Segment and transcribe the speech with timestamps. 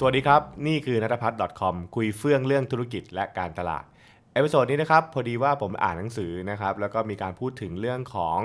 [0.00, 3.84] สวัสดีครับ นี่คือนัทพัฒน์ .com คุยเฟื่องเรื่องธุรกิจและการตลาด
[4.34, 8.38] episode นี้นะครับ พอดีว่าผมอ่านหนังสือนะครับ แล้วก็มีการพูดถึงเรื่องของ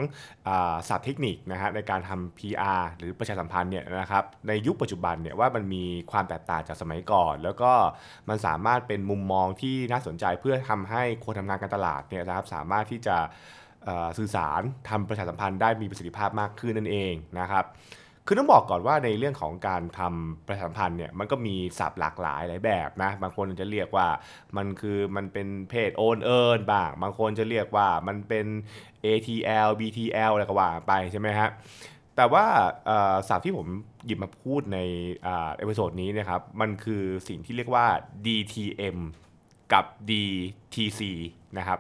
[0.48, 7.72] อ่าศัพท์เทคนิคนะฮะในการทำ PR หรือประชาสัมพันธ์เนี่ยนะครับในยุคปัจจุบันเนี่ยว่ามันมีความแตกต่างจากสมัยก่อน แล้วก็
[8.30, 13.18] มันสามารถเป็นมุมมองที่น่าสนใจเพื่อทำให้คนทำงานการตลาดเนี่ยนะครับสามารถที่จะ
[13.86, 17.66] เอ่อสื่อสารทำประชาสัมพันธ์ได้มีประสิทธิภาพมากขึ้นนั่นเองนะครับ
[18.26, 24.08] คือต้องบอกก่อนว่าในเรื่องของการทำประชาสัมพันธ์เนี่ยมันก็มีศัพท์หลากหลายหลายแบบนะบางคนจะเรียกว่า
[24.58, 28.46] มันคือมันเป็นเพจโอนเอินบ้าง บางคนจะเรียกว่ามันเป็น
[29.06, 31.50] ATL BTL อะไรก็ว่าไปใช่ไหมฮะ
[32.16, 32.46] แต่ว่า
[33.30, 33.68] ศัพท์ที่ผม
[34.06, 34.80] หยิบมาพูดใน
[35.24, 37.86] episode นี้นะครับมันคือสิ่งที่เรียกว่า
[38.26, 38.98] DTM
[39.74, 41.02] กับ DTC
[41.58, 41.80] นะครับ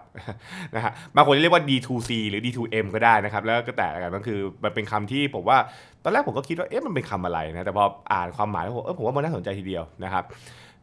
[0.75, 5.57] นะฮะบางคนเรียกว่า D2C หรือ D2M ก็ได้นะครับ แล้วก็แต่กันมันคือมันเป็นคำที่ผมว่า
[6.03, 10.23] ตอนแรกผมก็คิดว่าเอ๊ะมันเป็นคำอะไรนะแต่พออ่านความหมายแล้วผมเออผมว่ามันน่าสนใจทีเดียวนะครับ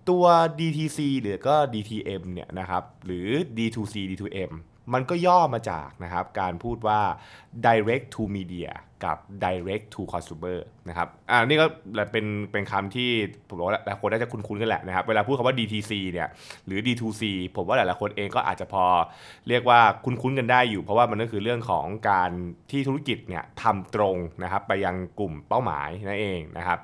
[0.09, 0.25] ตัว
[0.59, 4.53] DTC หรือก็ DTM เนี่ยนะครับหรือ D2C D2M
[4.93, 7.01] มันก็ย่อมาจากนะครับการพูดว่า
[7.67, 8.71] direct to media
[9.05, 11.67] กับ direct to consumer นะครับอ่านี่ก็
[12.13, 13.11] เป็นเป็นคำที่
[13.49, 16.29] ผมบอกว่าหลายคนน่าจะคุ้นๆกันแหละนะครับ เวลาพูดคำว่า DTC เนี่ย
[16.67, 17.23] หรือ D2C
[17.57, 18.85] ผมว่าหลายๆคนเองก็อาจจะพอ
[19.49, 22.31] เรียกว่าคุ้นๆกันได้อยู่ เพราะว่ามันก็คือเรื่องของการ
[22.71, 26.79] ที่ธุรกิจเนี่ยทำตรงนะครับไปยังกลุ่มเป้าหมายนั่นเองนะครับ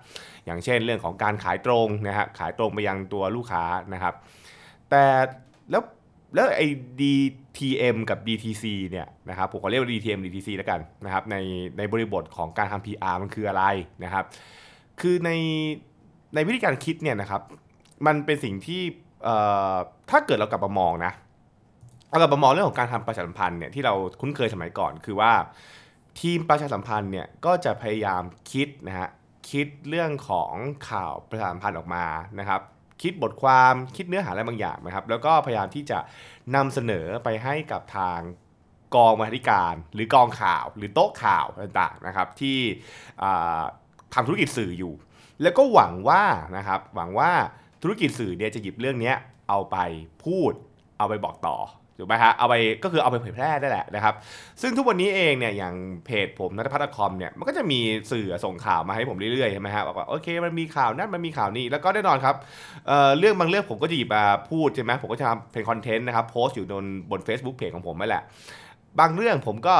[0.46, 4.14] อย่างเช่นเรื่องของการขายตรงนะฮะขายตรงไปยังตัวลูกค้านะครับ
[4.90, 5.04] แต่
[5.70, 5.82] แล้ว
[6.34, 6.66] แล้วไอ้
[7.00, 11.36] DTM กับ DTC เนี่ยนะครับผมขอเรียกว่า DTM DTC แล้วกันนะครับใน
[11.78, 13.64] ในบริบทของการทำ PR มันคืออะไร
[14.04, 14.24] นะครับ
[15.00, 15.30] คือใน
[16.34, 17.42] ในวิธีการคิดเนี่ยนะครับ
[18.06, 18.82] มันเป็นสิ่งที่
[20.10, 21.12] ถ้าเกิดเรากลับมามองนะ
[22.10, 25.32] เรากลับมามองเรื่องของการทำประชาสัมพันธ์เนี่ยที่เราคุ้นเคยสมัยก่อนคือว่า
[26.20, 29.08] ทีมประชาสัมพันธ์เนี่ยก็จะพยายามคิดนะฮะ
[29.50, 30.52] คิดเรื่องของ
[30.90, 32.04] ข่าวประชาสัมพันธ์ออกมา
[32.38, 32.60] นะครับ
[33.02, 35.98] คิดบทความคิดเนื้อหาอะไรบางอย่างนะครับแล้วก็พยายามที่จะ
[36.54, 38.20] นำเสนอไปให้กับทาง
[38.94, 42.58] กองบรรณาธิการ หรือกองข่าว หรือโต๊ะข่าวต่างๆนะครับที่
[44.14, 44.94] ทำธุรกิจสื่ออยู่
[45.42, 46.24] แล้วก็หวังว่า
[46.56, 47.30] นะครับหวังว่า
[47.82, 49.12] ธุรกิจสื่อเนี่ยจะหยิบเรื่องนี้
[49.48, 49.76] เอาไป
[50.24, 50.52] พูด
[50.98, 51.56] เอาไปบอกต่อ
[51.98, 54.14] ถูกไหมฮะเอาไปก็คือเอาไปเผยแพร่ได้แหละนะครับ
[54.62, 55.74] ซึ่งทุกวันนี้เองเนี่ยอย่าง
[56.04, 57.80] เพจผมนัทพัฒน์คอมเนี่ยมันก็จะมี
[58.12, 62.36] สื่อส่งข่าวมาให้ผมเรื่อยๆใช่ไหมฮะบอกว่าโอเคมันมีข่าวนั้นมันมีข่าวนี้แล้วก็แน่นอนครับ
[62.86, 68.22] เเรื่องบางเรื่องผมก็จะหยิบมาพูดใช่ไหมผมก็จะทำเป็นคอนเทนต์นะครับโพสต์อยู่บนบน Facebook เพจของผมนั่นแหละ
[69.00, 69.74] บางเรื่องผมก็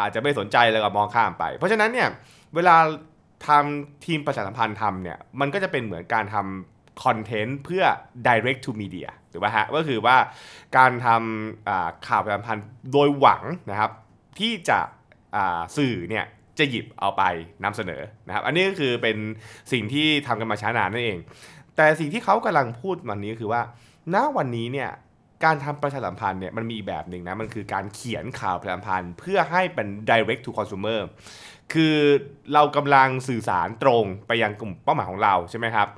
[0.00, 2.08] อาจจะไม่สนใจเลยก็มองข้ามไป เพราะฉะนั้นเนี่ย
[2.54, 2.76] เวลา
[3.48, 7.84] ทำทีมประชาสัมพันธ์ทำเนี่ยมันก็จะเป็นเหมือนการทำ คอนเทนต์เพื่อ
[8.26, 10.16] direct to media ถูกป่ะฮะก็คือว่า
[10.76, 13.90] การทำข่าวประชาสัมพันธ์โดยหวังนะครับ
[14.38, 14.78] ที่จะ
[15.76, 16.24] สื่อเนี่ย
[16.58, 17.22] จะหยิบเอาไป
[17.64, 19.16] นำเสนอนะครับ อันนี้ก็คือเป็น
[19.72, 21.18] สิ่งที่ทำกันมาช้านานนั่นเอง
[21.76, 23.62] แต่สิ่งที่เขากำลังพูดวันนี้ก็คือว่า
[24.14, 24.90] ณวันนี้เนี่ย
[25.44, 31.00] การทำประชาสัมพันธ์เนี่ยมันมีอีกแบบหนึ่งนะ มันคือการเขียนข่าวประชาสัมพันธ์ เพื่อให้เป็น direct to consumer
[31.72, 31.96] คือ
[32.52, 35.88] เรากำลังสื่อสารตรงไปยังกลุ่มเป้าหมายของเราใช่ไหมครับ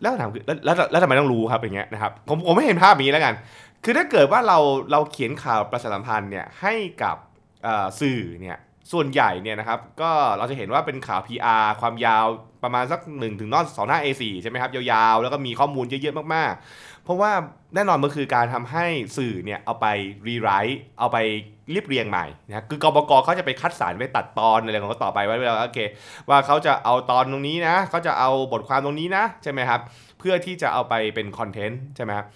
[0.00, 3.34] แล้วถามคือแล้วแล้วทำไมต้องรู้ครับอย่างเงี้ยนะครับผมผมไม่เห็นภาพนี้แล้วกัน
[3.84, 4.58] คือถ้าเกิดว่าเรา
[4.92, 7.16] เราเขียนข่าวประชาสัมพันธ์เนี่ยให้กับ
[8.00, 8.56] สื่อเนี่ย
[8.92, 12.24] ส่วนใหญ่เนี่ยนะครับก็เราจะเห็นว่าเป็นข่าว PR ความยาว
[12.64, 17.32] ประมาณสัก1ถึงนอสองหน้า A4 ใช่ไหมครับยยาวๆ แล้วก็มีข้อมูลเยอะๆมากๆ เพราะว่า
[17.74, 18.86] แน่นอนมันคือการทำให้
[19.16, 19.86] สื่อเนี่ยเอาไป
[20.26, 21.18] rewrite เอาไป
[21.70, 23.12] เรียบเรียงใหม่นะคือกอง บก.
[23.24, 25.78] เขาจะไปคัดสรรไปตัดตอนอะไรของเขาต่อไปไว้ว่าโอเค
[26.28, 29.80] ว่าเขาจะเอาตอนตรงนี้นะเขาจะเอาบทความตรงนี้นะใช่ไหมครับ
[30.18, 32.26] เพื่อที่จะเอาไปเป็นคอนเทนต์ใช่ไหมครับ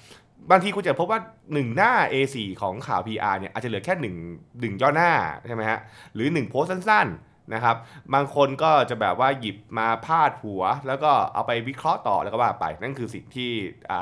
[0.51, 5.13] บางทีคุณจะพบว่า 1 หน้า A4 ของข่าว PR เนี่ยอาจจะเหลือแค่1 1ย่อหน้า
[5.49, 5.81] ใช่ไหมฮะ
[6.15, 7.77] หรือ 1 โพสต์สั้นๆนะครับ
[8.15, 13.51] บางคนก็จะแบบว่าหยิบมาพาดหัว แล้วก็เอาไปวิเคราะห์ต่อแล้วก็ว่าไป นั่นคือสิ่งที่
[13.91, 13.93] อ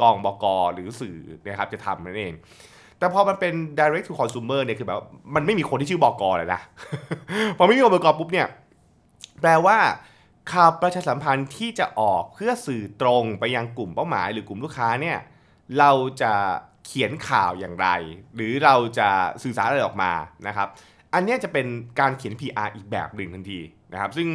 [0.00, 2.34] กองบกหรือสื่อนะครับจะทำนั่นเอง
[2.98, 5.00] แต่พอมันเป็น direct to consumer เนี่ยคือแบบ
[5.34, 6.60] มันไม่มีคนที่ชื่อบกเลยนะ
[7.58, 8.46] พอไม่มีบกปุ๊บเนี่ย
[9.40, 9.78] แปลว่า
[10.52, 15.18] ข่าวประชาสัมพันธ์ที่จะออกเพื่อสื่อตรงไปยังกลุ่มเป้าหมาย หรือกลุ่มลูกค้าเนี่ย
[15.78, 15.90] เรา
[16.22, 16.32] จะ
[16.86, 17.88] เขียนข่าวอย่างไร
[18.34, 19.08] หรือเราจะ
[19.42, 20.12] สื่อสารอะไรออกมา
[20.46, 20.68] นะครับ
[21.14, 21.66] อันนี้จะเป็น
[22.00, 23.60] การเขียน PR อีกแบบหนึ่งทันที
[23.92, 24.28] นะครับซึ่ง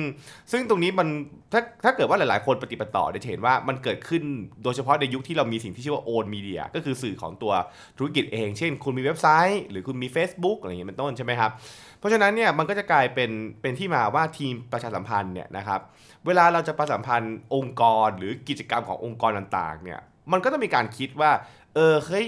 [0.52, 1.08] ซึ่งตรงนี้มัน
[1.52, 4.24] ถ้าถ้าเกิดว่าหลาย ๆ คนปฏิบัติต่อจะเห็นว่ามันเกิดขึ้น
[4.64, 7.54] โดยเฉพาะในยุคที่เรามีสิ่งที่ชื่อว่า own media ก็คือสื่อของตัว
[7.98, 11.52] ธุรกิจเอง เช่น คุณมีเว็บไซต์ หรือคุณมี Facebook อะไรอย่างเงี้ยเป็นต้นใช่ไหมครับ
[12.00, 13.32] เพราะฉะนั้นเนี่ยมันก็จะกลายเป็น
[13.62, 15.80] เป็นที่มาว่าทีมประชาสัมพันธ์เนี่ยนะครับ
[16.26, 20.00] เวลาเราจะประชาสัมพันธ์องค์กรหรือกิจกรรมขององค์กรต่าง ๆ เนี่ย
[20.32, 21.32] มันก็ต้องมีการคิดว่า
[21.76, 22.26] เออเฮ้ย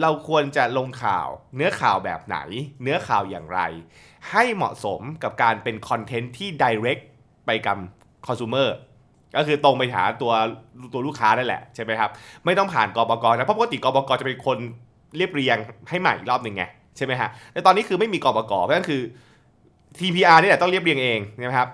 [0.00, 2.38] เราควรจะลงข่าว เนื้อข่าวแบบไหน
[2.82, 3.60] เนื้อข่าวอย่างไร
[4.30, 7.02] ให้เหมาะสมกับการเป็นคอนเทนต์ที่ direct
[7.46, 7.76] ไปกับ
[8.26, 8.68] คอน sumer
[9.36, 10.32] ก็คือตรงไปหาตัว
[10.92, 12.10] ตัวลูกค้านั่นแหละใช่ไหมครับ
[12.44, 14.58] ไม่ต้องผ่านกบกนะเพราะปกติกบกจะเป็นคน
[15.16, 15.56] เรียบเรียง
[15.88, 16.64] ให้ใหม่อีกรอบหนึ่งไง
[16.96, 19.02] ใช่ไหมฮะแต่ตอนนี้คือไม่มีกบกเพราะฉะนั้นคือ
[19.98, 21.68] TPR นี่แหละต้องเรียบเรียงเองนะครับ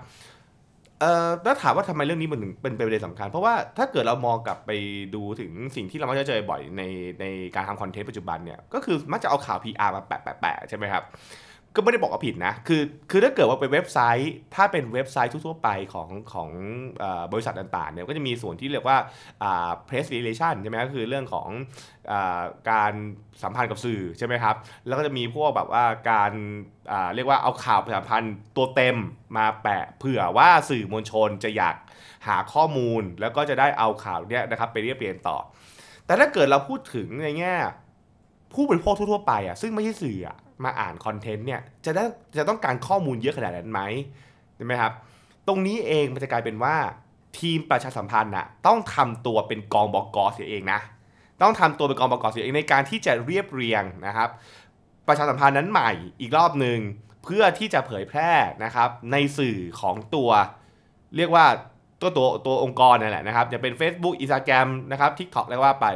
[1.03, 4.71] เอ่อถ้าถามว่าทำไมเรื่องนี้มันถึงเป็นประเด็นสำคัญ เพราะว่าถ้าเกิดเรามองกลับไป
[5.15, 6.81] ดูถึงสิ่งที่เรามักจะเจอบ่อยใน
[7.21, 11.03] ในการทำคอนเทนต์ปัจจุบันเนี่ยก็คือมักจะเอาข่าว PR มาแปะแปะแปะใช่ไหมครับ
[11.75, 12.81] ก็ไม่ได้บอกว่าผิดนะ คือ
[13.11, 16.49] คือถ้าเกิดว่าเป็นเว็บไซต์ ถ้าเป็นเว็บไซต์ทั่วๆไปของของ
[17.03, 18.97] อบริษัทต่างๆเนี่ย ก็จะมีส่วนที่เรียกว่า
[19.87, 21.49] press relation ใช่ไหมก็คือเรื่องของ
[22.11, 22.13] อ
[22.71, 22.93] การ
[23.43, 24.55] สัมพันธ์กับสื่อใช่ไหมครับ
[24.87, 26.31] แล้วก็จะมีพวกแบบว่าการ
[27.15, 28.97] เรียกว่าเอาข่าวประชาสัมพันธ์ตัวเต็ม
[29.37, 31.75] มาแปะเผื่อว่าสื่อมวลชนจะอยาก
[32.27, 35.37] หาข้อมูล แล้วก็จะได้เอาข่าวเนี้ยนะครับไปเรียบเรียงต่อ
[36.05, 37.55] แต่ถ้าเกิดเราพูดถึงในแง่
[38.53, 42.03] ผู้บริโภคทั่วๆไปอะ ซึ่งไม่ใช่สื่ออะ มาอ่านคอนเทนต์เนี่ยจะได้
[42.37, 43.81] จะต้องการข้อมูลเยอะขนาดนั้นไหม
[44.55, 44.93] ใช่ไหมครับ
[45.47, 46.75] ตรงนี้เองมันจะกลายเป็นว่า
[47.39, 50.79] ทีมประชาสัมพันธ์น่ะต้องทำตัวเป็นกองบกเสียเองนะ
[51.41, 54.29] ต้องทำตัวเป็นกองบกเสียเองในการที่จะเรียบเรียงนะครับ
[55.07, 56.79] ประชาสัมพันธ์นั้นใหม่อีกรอบหนึ่ง
[57.23, 58.31] เพื่อที่จะเผยแพร่
[58.63, 60.29] นะครับในสื่อของตัว
[61.17, 61.45] เรียกว่า
[62.01, 65.87] ตัวตัวตัวองค์กรนั่นแหละนะครับจะเป็น Facebook Instagram นะครับ TikTok อะไรว่าไป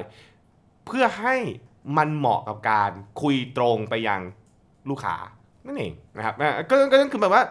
[0.86, 1.36] เพื่อให้
[1.98, 2.92] มันเหมาะกับการ
[3.22, 4.22] คุยตรงไปยัง
[4.90, 5.16] ลูกค้า
[5.66, 6.36] นั่นเองนะครับ
[6.70, 7.44] ก็ก็ก็คือแบบว่า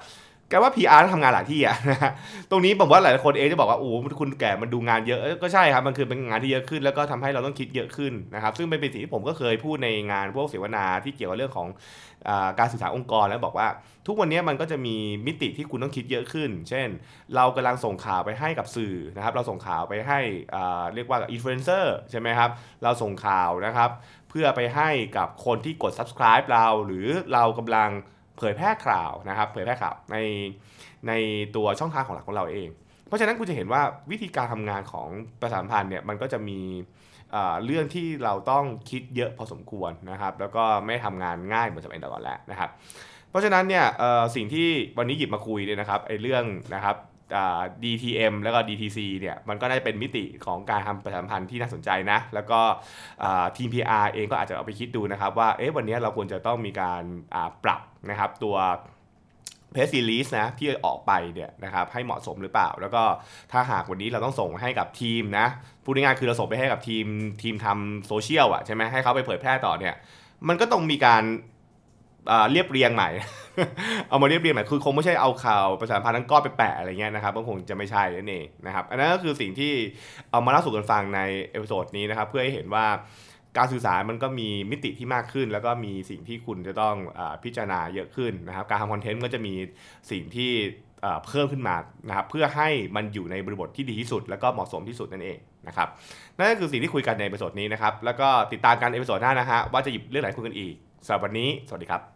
[0.51, 2.13] แกว่า PR ต้องทำงานหลายที่อะนะฮะ
[2.51, 3.91] ตรงนี้ผมว่าหลายๆคนเองจะบอกว่าโอ้
[4.21, 11.69] คุณแก่มันดูงานเยอะก็ใช่ครับมันคือเป็นงานที่เยอะขึ้น แล้วก็ทำให้เราต้องคิดเยอะขึ้นนะครับ ซึ่งเป็นสิ่งที่ผมก็เคยพูดในงานพวกเสวนาที่เกี่ยวกับเรื่องของ
[12.29, 13.69] อการสื่อสารองค์กรแล้วบอกว่า
[14.07, 14.97] ทุกวันนี้มันก็จะมี
[15.27, 16.89] มิติที่คุณต้องคิดเยอะขึ้น เช่น
[17.37, 20.19] เรากำลังส่งข่าวไปให้กับสื่อนะครับ เราส่งข่าวไปให้
[20.95, 22.51] เรียกว่าอินฟลูเอนเซอร์ใช่ไหมครับ
[22.83, 23.91] เราส่งข่าวนะครับ
[24.31, 27.91] เพื่อไปให้กับคนที่กด subscribe เราหรือเรากำลัง
[28.39, 30.17] เผยแพร่ข่าวนะครับเผยแพร่ข่าวใน
[31.09, 31.13] ใน
[31.57, 32.69] ตัวช่องทางของหลักของเราเอง
[33.07, 35.09] เพราะฉะนั้นคุณจะเห็นว่าวิธีการทำงานของ
[35.43, 36.61] ประชาสัมพันธ์เนี่ยมันก็จะมี
[37.65, 42.71] เรื่องที่เราต้องคิดเยอะพอสมควรนะครับ แล้วก็ไม่ทำงานง่ายเหมือนสมัยก่อนแล้วนะครับ
[43.31, 43.85] เพราะฉะนั้นเนี่ย
[44.35, 44.69] สิ่งที่
[44.99, 46.45] วันนี้หยิบมาคุยเนี่ยนะครับไอ้เรื่อง
[46.75, 46.97] นะครับ
[47.85, 52.61] DTM แล้วก็ DTC เนี่ยมันก็ได้เป็นมิติของการทำประชาสัมพันธ์ที่น่าสนใจนะ แล้วก็
[53.57, 57.03] ทีม PR เองก็อาจจะเอาไปคิดดูนะครับว่าเอ๊ะวันนี้เราควรจะต้องมีการ
[57.65, 57.81] ปรับ
[58.11, 58.57] นะครับตัว
[59.73, 63.03] press release นะที่ออกไปเนี่ยนะครับให้เหมาะสมหรือเปล่า แล้วก็
[63.53, 65.47] ถ้าหากวันนี้เราต้องส่งให้กับทีมนะ
[65.85, 67.07] พูดง่ายๆคือเราส่งไปให้กับทีม
[67.43, 69.95] ทีมทำโซเชียลอะใช่ไหมให้เขาไปเผยแพร่ต่อเนี่ย
[70.49, 71.23] มันก็ต้องมีการ
[72.53, 73.11] เรียบเรียงใหม่
[74.09, 79.73] เอามาเรียบเรียงใหม่คือคงไม่ใช่เอาข่าวประชาสัมพันธ์ทั้งก้อนไปแปะอะไรเงี้ยนะครับก็คงจะไม่ใช่นั่นเองนะครับอันนั้นก็คือสิ่งที่
[80.31, 81.21] เอามาเล่าสู่กันฟังใน
[81.51, 82.87] episode นี้นะครับเพื่อให้เห็นว่า
[83.57, 89.55] การสื่อสารมันก็มีมิติที่มากขึ้น แล้วก็มีสิ่งที่คุณจะต้องอาพิจารณาเยอะขึ้นนะครับการทำคอนเทนต์ก็จะมี
[90.11, 90.53] สิ่งที่
[91.05, 91.77] อ่าเพิ่มขึ้นมา
[92.09, 95.39] นะครับเพื่อให้มันอยู่ในบริบทที่ดีที่สุด แล้วก็เหมาะสมที่สุดนั่นเอง
[95.69, 95.89] นะครับ
[96.37, 100.75] นั่นก็คือสิ่งที่คุยกันใน episode นี้นะครับแล้วก็ติดตามกัน episode หน้านะฮะว่าจะหยิบเรื่องไหนคุยกันอีก
[101.07, 102.16] สำหรับวันนี้ สวัสดีครับ